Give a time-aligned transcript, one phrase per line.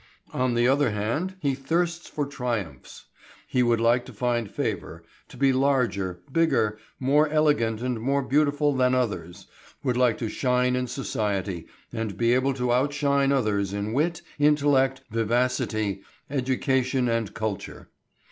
[0.33, 3.05] On the other hand he thirsts for triumphs.
[3.47, 8.75] He would like to find favour, to be larger, bigger, more elegant and more beautiful
[8.75, 9.45] than others,
[9.83, 15.01] would like to shine in society, and be able to outshine others in wit, intellect,
[15.11, 17.91] vivacity, education and culture.